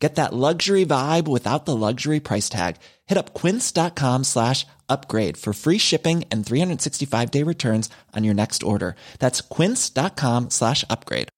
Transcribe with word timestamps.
Get 0.00 0.14
that 0.14 0.32
luxury 0.32 0.86
vibe 0.86 1.28
without 1.28 1.66
the 1.66 1.76
luxury 1.76 2.20
price 2.20 2.48
tag. 2.48 2.76
Hit 3.06 3.18
up 3.18 3.34
quince.com 3.34 4.24
slash 4.24 4.66
upgrade 4.88 5.36
for 5.36 5.52
free 5.52 5.78
shipping 5.78 6.24
and 6.32 6.44
365 6.44 7.30
day 7.30 7.42
returns 7.42 7.90
on 8.16 8.24
your 8.24 8.34
next 8.34 8.62
order. 8.62 8.94
That's 9.18 9.42
quince.com 9.42 10.48
slash 10.48 10.84
upgrade. 10.88 11.28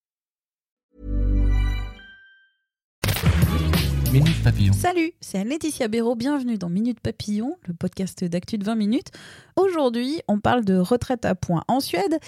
Minute 4.12 4.45
Papillon. 4.45 4.75
Salut, 4.75 5.15
c'est 5.23 5.42
Laetitia 5.42 5.89
Béraud, 5.89 6.15
bienvenue 6.17 6.59
dans 6.59 6.69
Minute 6.69 7.01
Papillon, 7.01 7.56
le 7.67 7.73
podcast 7.73 8.23
d'actu 8.25 8.59
de 8.59 8.65
20 8.65 8.75
minutes. 8.75 9.09
Aujourd'hui, 9.56 10.20
on 10.29 10.39
parle 10.39 10.67
de 10.67 10.77
retraite 10.77 11.25
à 11.25 11.34
points 11.34 11.65
en 11.67 11.81
Suède. 11.81 12.19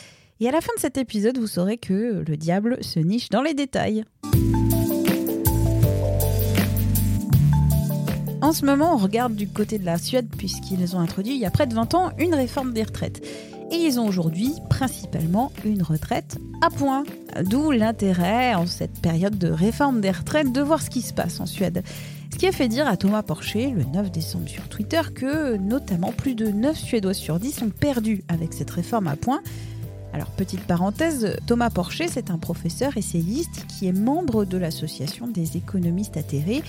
Et 0.40 0.48
à 0.48 0.50
la 0.50 0.62
fin 0.62 0.72
de 0.74 0.80
cet 0.80 0.96
épisode, 0.96 1.36
vous 1.36 1.46
saurez 1.46 1.76
que 1.76 2.24
le 2.26 2.36
diable 2.38 2.82
se 2.82 3.00
niche 3.00 3.28
dans 3.28 3.42
les 3.42 3.52
détails. 3.52 4.04
En 8.44 8.52
ce 8.52 8.66
moment, 8.66 8.92
on 8.92 8.98
regarde 8.98 9.34
du 9.34 9.48
côté 9.48 9.78
de 9.78 9.86
la 9.86 9.96
Suède 9.96 10.28
puisqu'ils 10.36 10.94
ont 10.94 11.00
introduit 11.00 11.32
il 11.32 11.40
y 11.40 11.46
a 11.46 11.50
près 11.50 11.66
de 11.66 11.72
20 11.72 11.94
ans 11.94 12.12
une 12.18 12.34
réforme 12.34 12.74
des 12.74 12.82
retraites. 12.82 13.26
Et 13.72 13.76
ils 13.76 13.98
ont 13.98 14.06
aujourd'hui 14.06 14.52
principalement 14.68 15.50
une 15.64 15.82
retraite 15.82 16.36
à 16.60 16.68
points. 16.68 17.04
D'où 17.42 17.70
l'intérêt 17.70 18.54
en 18.54 18.66
cette 18.66 19.00
période 19.00 19.38
de 19.38 19.48
réforme 19.48 20.02
des 20.02 20.10
retraites 20.10 20.52
de 20.52 20.60
voir 20.60 20.82
ce 20.82 20.90
qui 20.90 21.00
se 21.00 21.14
passe 21.14 21.40
en 21.40 21.46
Suède. 21.46 21.82
Ce 22.34 22.36
qui 22.36 22.46
a 22.46 22.52
fait 22.52 22.68
dire 22.68 22.86
à 22.86 22.98
Thomas 22.98 23.22
Porcher 23.22 23.70
le 23.70 23.84
9 23.84 24.12
décembre 24.12 24.46
sur 24.46 24.68
Twitter 24.68 25.00
que 25.14 25.56
notamment 25.56 26.12
plus 26.12 26.34
de 26.34 26.48
9 26.48 26.76
Suédois 26.76 27.14
sur 27.14 27.40
10 27.40 27.50
sont 27.50 27.70
perdus 27.70 28.24
avec 28.28 28.52
cette 28.52 28.72
réforme 28.72 29.06
à 29.06 29.16
points. 29.16 29.40
Alors 30.12 30.30
petite 30.30 30.64
parenthèse, 30.64 31.38
Thomas 31.46 31.70
Porcher 31.70 32.08
c'est 32.08 32.30
un 32.30 32.38
professeur 32.38 32.98
essayiste 32.98 33.64
qui 33.68 33.86
est 33.86 33.98
membre 33.98 34.44
de 34.44 34.58
l'association 34.58 35.28
des 35.28 35.56
économistes 35.56 36.18
atterrés 36.18 36.62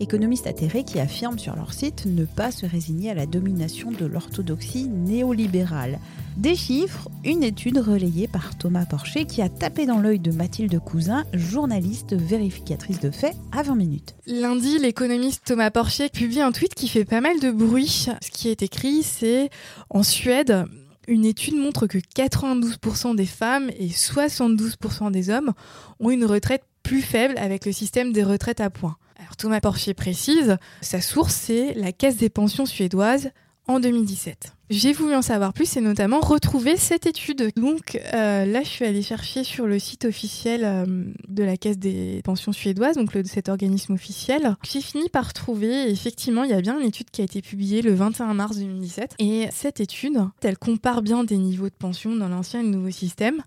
économistes 0.00 0.46
atterrés 0.46 0.84
qui 0.84 0.98
affirment 0.98 1.38
sur 1.38 1.54
leur 1.54 1.72
site 1.72 2.06
ne 2.06 2.24
pas 2.24 2.50
se 2.50 2.66
résigner 2.66 3.10
à 3.10 3.14
la 3.14 3.26
domination 3.26 3.90
de 3.90 4.06
l'orthodoxie 4.06 4.88
néolibérale. 4.88 5.98
Des 6.36 6.56
chiffres, 6.56 7.08
une 7.24 7.42
étude 7.42 7.78
relayée 7.78 8.26
par 8.26 8.56
Thomas 8.56 8.86
Porcher 8.86 9.26
qui 9.26 9.42
a 9.42 9.48
tapé 9.48 9.86
dans 9.86 9.98
l'œil 9.98 10.18
de 10.18 10.32
Mathilde 10.32 10.78
Cousin, 10.78 11.24
journaliste 11.34 12.14
vérificatrice 12.14 13.00
de 13.00 13.10
faits 13.10 13.36
à 13.52 13.62
20 13.62 13.74
minutes. 13.74 14.14
Lundi, 14.26 14.78
l'économiste 14.78 15.42
Thomas 15.44 15.70
Porcher 15.70 16.08
publie 16.08 16.40
un 16.40 16.52
tweet 16.52 16.74
qui 16.74 16.88
fait 16.88 17.04
pas 17.04 17.20
mal 17.20 17.38
de 17.40 17.50
bruit. 17.50 18.08
Ce 18.20 18.30
qui 18.30 18.48
est 18.48 18.62
écrit, 18.62 19.02
c'est 19.02 19.50
en 19.90 20.02
Suède, 20.02 20.64
une 21.08 21.24
étude 21.24 21.56
montre 21.56 21.86
que 21.86 21.98
92% 21.98 23.16
des 23.16 23.26
femmes 23.26 23.70
et 23.78 23.88
72% 23.88 25.10
des 25.10 25.28
hommes 25.28 25.52
ont 25.98 26.10
une 26.10 26.24
retraite 26.24 26.62
plus 26.82 27.02
faible 27.02 27.34
avec 27.36 27.66
le 27.66 27.72
système 27.72 28.12
des 28.12 28.22
retraites 28.22 28.60
à 28.60 28.70
points. 28.70 28.96
Thomas 29.36 29.60
Porcher 29.60 29.94
précise, 29.94 30.56
sa 30.80 31.00
source 31.00 31.34
c'est 31.34 31.74
la 31.74 31.92
Caisse 31.92 32.16
des 32.16 32.30
pensions 32.30 32.66
suédoise 32.66 33.30
en 33.66 33.80
2017. 33.80 34.54
J'ai 34.70 34.92
voulu 34.92 35.14
en 35.16 35.22
savoir 35.22 35.52
plus 35.52 35.76
et 35.76 35.80
notamment 35.80 36.20
retrouver 36.20 36.76
cette 36.76 37.06
étude. 37.06 37.50
Donc 37.56 37.98
euh, 38.14 38.44
là, 38.44 38.62
je 38.62 38.68
suis 38.68 38.84
allée 38.84 39.02
chercher 39.02 39.42
sur 39.42 39.66
le 39.66 39.78
site 39.80 40.04
officiel 40.04 40.62
euh, 40.64 40.86
de 41.28 41.42
la 41.42 41.56
Caisse 41.56 41.78
des 41.78 42.20
pensions 42.24 42.52
suédoises, 42.52 42.96
donc 42.96 43.14
le, 43.14 43.24
cet 43.24 43.48
organisme 43.48 43.94
officiel. 43.94 44.56
J'ai 44.62 44.80
fini 44.80 45.08
par 45.08 45.32
trouver, 45.32 45.90
effectivement, 45.90 46.44
il 46.44 46.50
y 46.50 46.54
a 46.54 46.60
bien 46.60 46.78
une 46.78 46.86
étude 46.86 47.10
qui 47.10 47.20
a 47.20 47.24
été 47.24 47.42
publiée 47.42 47.82
le 47.82 47.94
21 47.94 48.32
mars 48.34 48.58
2017. 48.58 49.16
Et 49.18 49.48
cette 49.52 49.80
étude, 49.80 50.18
elle 50.42 50.58
compare 50.58 51.02
bien 51.02 51.24
des 51.24 51.36
niveaux 51.36 51.68
de 51.68 51.74
pension 51.74 52.14
dans 52.14 52.28
l'ancien 52.28 52.60
et 52.60 52.64
le 52.64 52.70
nouveau 52.70 52.90
système, 52.90 53.42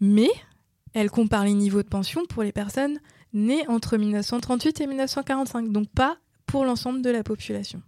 mais 0.00 0.28
elle 0.96 1.10
compare 1.10 1.44
les 1.44 1.52
niveaux 1.52 1.82
de 1.82 1.88
pension 1.88 2.24
pour 2.24 2.42
les 2.42 2.52
personnes 2.52 2.98
nées 3.34 3.68
entre 3.68 3.98
1938 3.98 4.80
et 4.80 4.86
1945, 4.86 5.70
donc 5.70 5.90
pas 5.90 6.16
pour 6.46 6.64
l'ensemble 6.64 7.02
de 7.02 7.10
la 7.10 7.22
population. 7.22 7.82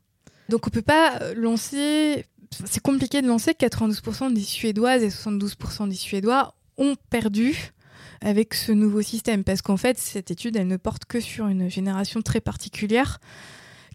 Donc 0.51 0.67
on 0.67 0.71
peut 0.71 0.83
pas 0.83 1.19
euh, 1.23 1.35
lancer, 1.35 2.27
c'est 2.67 2.83
compliqué 2.83 3.23
de 3.23 3.27
lancer 3.27 3.53
92% 3.53 4.35
des 4.35 4.43
Suédoises 4.43 5.03
et 5.03 5.09
72% 5.09 5.89
des 5.89 5.95
Suédois 5.95 6.55
ont 6.77 6.97
perdu 7.09 7.73
avec 8.21 8.53
ce 8.53 8.73
nouveau 8.73 9.01
système, 9.01 9.43
parce 9.43 9.63
qu'en 9.63 9.79
fait 9.79 9.97
cette 9.97 10.31
étude 10.31 10.57
elle 10.57 10.67
ne 10.67 10.77
porte 10.77 11.07
que 11.07 11.19
sur 11.19 11.47
une 11.47 11.71
génération 11.71 12.21
très 12.21 12.43
particulière 12.43 13.21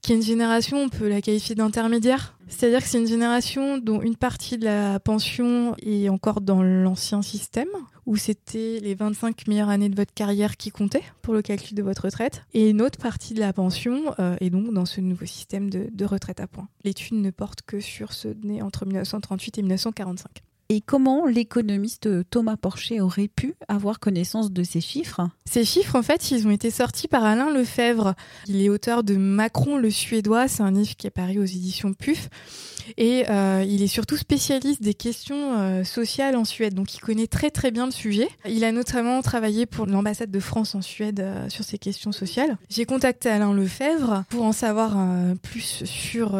qui 0.03 0.11
est 0.11 0.15
une 0.15 0.21
génération, 0.21 0.77
on 0.77 0.89
peut 0.89 1.07
la 1.07 1.21
qualifier 1.21 1.55
d'intermédiaire. 1.55 2.37
C'est-à-dire 2.49 2.81
que 2.81 2.87
c'est 2.87 2.99
une 2.99 3.07
génération 3.07 3.77
dont 3.77 4.01
une 4.01 4.17
partie 4.17 4.57
de 4.57 4.65
la 4.65 4.99
pension 4.99 5.75
est 5.81 6.09
encore 6.09 6.41
dans 6.41 6.61
l'ancien 6.61 7.21
système, 7.21 7.69
où 8.05 8.17
c'était 8.17 8.79
les 8.81 8.95
25 8.95 9.47
meilleures 9.47 9.69
années 9.69 9.87
de 9.87 9.95
votre 9.95 10.13
carrière 10.13 10.57
qui 10.57 10.71
comptaient 10.71 11.03
pour 11.21 11.33
le 11.33 11.41
calcul 11.41 11.75
de 11.75 11.81
votre 11.81 12.03
retraite, 12.03 12.43
et 12.53 12.69
une 12.69 12.81
autre 12.81 12.99
partie 12.99 13.33
de 13.33 13.39
la 13.39 13.53
pension 13.53 14.13
euh, 14.19 14.35
est 14.41 14.49
donc 14.49 14.73
dans 14.73 14.85
ce 14.85 14.99
nouveau 14.99 15.25
système 15.25 15.69
de, 15.69 16.05
retraite 16.05 16.41
à 16.41 16.47
points. 16.47 16.67
L'étude 16.83 17.15
ne 17.15 17.31
porte 17.31 17.61
que 17.61 17.79
sur 17.79 18.11
ceux 18.11 18.35
nés 18.43 18.61
entre 18.61 18.85
1938 18.85 19.57
et 19.57 19.61
1945. 19.61 20.43
Comment 20.81 21.25
l'économiste 21.25 22.09
Thomas 22.29 22.57
Porcher 22.57 23.01
aurait 23.01 23.27
pu 23.27 23.55
avoir 23.67 23.99
connaissance 23.99 24.51
de 24.51 24.63
ces 24.63 24.81
chiffres? 24.81 25.21
Ces 25.45 25.65
chiffres, 25.65 25.95
en 25.95 26.03
fait, 26.03 26.31
ils 26.31 26.47
ont 26.47 26.51
été 26.51 26.71
sortis 26.71 27.07
par 27.07 27.23
Alain 27.23 27.51
Lefebvre. 27.51 28.15
Il 28.47 28.61
est 28.61 28.69
auteur 28.69 29.03
de 29.03 29.15
Macron 29.15 29.77
le 29.77 29.89
Suédois, 29.89 30.47
c'est 30.47 30.63
un 30.63 30.71
livre 30.71 30.95
qui 30.95 31.07
est 31.07 31.11
paru 31.11 31.39
aux 31.39 31.45
éditions 31.45 31.93
PUF. 31.93 32.29
Et 32.97 33.25
euh, 33.29 33.63
il 33.67 33.81
est 33.81 33.87
surtout 33.87 34.17
spécialiste 34.17 34.81
des 34.81 34.93
questions 34.93 35.57
euh, 35.59 35.83
sociales 35.83 36.35
en 36.35 36.45
Suède, 36.45 36.73
donc 36.73 36.93
il 36.95 36.99
connaît 36.99 37.27
très 37.27 37.49
très 37.49 37.71
bien 37.71 37.85
le 37.85 37.91
sujet. 37.91 38.27
Il 38.47 38.63
a 38.63 38.71
notamment 38.71 39.21
travaillé 39.21 39.65
pour 39.65 39.85
l'ambassade 39.85 40.31
de 40.31 40.39
France 40.39 40.75
en 40.75 40.81
Suède 40.81 41.19
euh, 41.19 41.49
sur 41.49 41.63
ces 41.63 41.77
questions 41.77 42.11
sociales. 42.11 42.57
J'ai 42.69 42.85
contacté 42.85 43.29
Alain 43.29 43.53
Lefebvre 43.53 44.23
pour 44.29 44.43
en 44.43 44.51
savoir 44.51 44.97
plus 45.41 45.83
sur, 45.85 46.39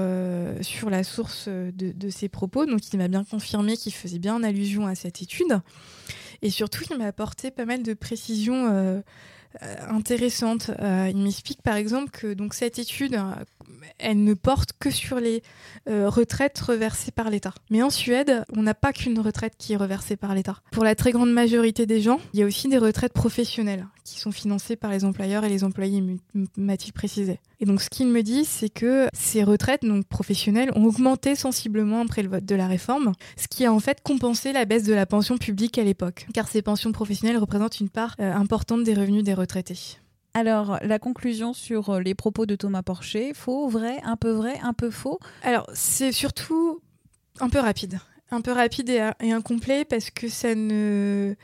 sur 0.61 0.89
la 0.89 1.03
source 1.03 1.47
de, 1.47 1.71
de 1.91 2.09
ses 2.09 2.29
propos, 2.29 2.65
donc 2.65 2.81
il 2.91 2.97
m'a 2.97 3.07
bien 3.07 3.23
confirmé 3.23 3.77
qu'il 3.77 3.93
faisait 3.93 4.19
bien 4.23 4.41
allusion 4.41 4.87
à 4.87 4.95
cette 4.95 5.21
étude. 5.21 5.59
Et 6.41 6.49
surtout, 6.49 6.83
il 6.89 6.97
m'a 6.97 7.05
apporté 7.05 7.51
pas 7.51 7.65
mal 7.65 7.83
de 7.83 7.93
précisions 7.93 8.69
euh, 8.71 9.01
euh, 9.61 9.75
intéressantes. 9.89 10.71
Euh, 10.79 11.09
il 11.13 11.17
m'explique 11.17 11.61
par 11.61 11.75
exemple 11.75 12.09
que 12.09 12.33
donc 12.33 12.53
cette 12.53 12.79
étude, 12.79 13.19
elle 13.99 14.23
ne 14.23 14.33
porte 14.33 14.71
que 14.79 14.89
sur 14.89 15.19
les 15.19 15.43
retraites 15.87 16.57
reversées 16.59 17.11
par 17.11 17.29
l'État. 17.29 17.53
Mais 17.69 17.83
en 17.83 17.89
Suède, 17.89 18.45
on 18.55 18.63
n'a 18.63 18.73
pas 18.73 18.93
qu'une 18.93 19.19
retraite 19.19 19.55
qui 19.57 19.73
est 19.73 19.77
reversée 19.77 20.15
par 20.15 20.33
l'État. 20.33 20.55
Pour 20.71 20.85
la 20.85 20.95
très 20.95 21.11
grande 21.11 21.31
majorité 21.31 21.85
des 21.85 22.01
gens, 22.01 22.19
il 22.33 22.39
y 22.39 22.43
a 22.43 22.45
aussi 22.45 22.69
des 22.69 22.77
retraites 22.77 23.13
professionnelles 23.13 23.85
qui 24.03 24.19
sont 24.19 24.31
financées 24.31 24.75
par 24.75 24.91
les 24.91 25.05
employeurs 25.05 25.43
et 25.43 25.49
les 25.49 25.63
employés, 25.63 26.03
m'a-t-il 26.57 26.93
précisé. 26.93 27.39
Et 27.59 27.65
donc 27.65 27.81
ce 27.81 27.89
qu'il 27.89 28.07
me 28.07 28.21
dit, 28.21 28.45
c'est 28.45 28.69
que 28.69 29.07
ces 29.13 29.43
retraites 29.43 29.83
donc 29.83 30.05
professionnelles 30.05 30.71
ont 30.75 30.85
augmenté 30.85 31.35
sensiblement 31.35 32.01
après 32.01 32.23
le 32.23 32.29
vote 32.29 32.45
de 32.45 32.55
la 32.55 32.67
réforme, 32.67 33.13
ce 33.37 33.47
qui 33.47 33.65
a 33.65 33.73
en 33.73 33.79
fait 33.79 34.01
compensé 34.03 34.51
la 34.53 34.65
baisse 34.65 34.83
de 34.83 34.93
la 34.93 35.05
pension 35.05 35.37
publique 35.37 35.77
à 35.77 35.83
l'époque, 35.83 36.27
car 36.33 36.47
ces 36.47 36.61
pensions 36.61 36.91
professionnelles 36.91 37.37
représentent 37.37 37.79
une 37.79 37.89
part 37.89 38.15
euh, 38.19 38.33
importante 38.33 38.83
des 38.83 38.93
revenus 38.93 39.23
des 39.23 39.33
retraités. 39.33 39.97
Alors, 40.35 40.79
la 40.81 40.97
conclusion 40.97 41.53
sur 41.53 41.91
euh, 41.91 41.99
les 41.99 42.15
propos 42.15 42.47
de 42.47 42.55
Thomas 42.55 42.81
Porcher, 42.81 43.33
faux, 43.35 43.69
vrai, 43.69 43.99
un 44.03 44.17
peu 44.17 44.31
vrai, 44.31 44.59
un 44.63 44.73
peu 44.73 44.89
faux? 44.89 45.19
Alors, 45.43 45.69
c'est 45.75 46.11
surtout 46.11 46.79
un 47.39 47.49
peu 47.49 47.59
rapide. 47.59 47.99
Un 48.31 48.41
peu 48.41 48.51
rapide 48.51 48.89
et, 48.89 49.11
et 49.21 49.31
incomplet 49.31 49.85
parce 49.85 50.09
que 50.09 50.27
ça 50.27 50.55
ne 50.55 51.35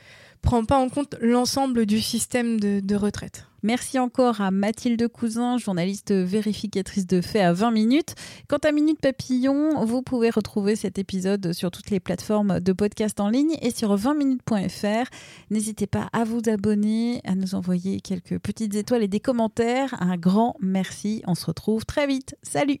prend 0.42 0.64
pas 0.64 0.78
en 0.78 0.88
compte 0.88 1.16
l'ensemble 1.20 1.86
du 1.86 2.00
système 2.00 2.58
de, 2.60 2.80
de 2.80 2.96
retraite. 2.96 3.46
Merci 3.62 3.98
encore 3.98 4.40
à 4.40 4.50
Mathilde 4.50 5.06
Cousin, 5.08 5.58
journaliste 5.58 6.12
vérificatrice 6.12 7.06
de 7.06 7.20
faits 7.20 7.42
à 7.42 7.52
20 7.52 7.70
minutes. 7.70 8.14
Quant 8.48 8.58
à 8.58 8.72
Minute 8.72 9.00
Papillon, 9.00 9.84
vous 9.84 10.00
pouvez 10.00 10.30
retrouver 10.30 10.76
cet 10.76 10.98
épisode 10.98 11.52
sur 11.52 11.70
toutes 11.70 11.90
les 11.90 12.00
plateformes 12.00 12.60
de 12.60 12.72
podcast 12.72 13.20
en 13.20 13.28
ligne 13.28 13.56
et 13.60 13.70
sur 13.70 13.94
20minutes.fr. 13.94 15.10
N'hésitez 15.50 15.86
pas 15.86 16.08
à 16.14 16.24
vous 16.24 16.40
abonner, 16.48 17.20
à 17.24 17.34
nous 17.34 17.54
envoyer 17.54 18.00
quelques 18.00 18.38
petites 18.38 18.74
étoiles 18.74 19.02
et 19.02 19.08
des 19.08 19.20
commentaires. 19.20 19.94
Un 20.00 20.16
grand 20.16 20.56
merci. 20.60 21.22
On 21.26 21.34
se 21.34 21.44
retrouve 21.44 21.84
très 21.84 22.06
vite. 22.06 22.36
Salut 22.42 22.80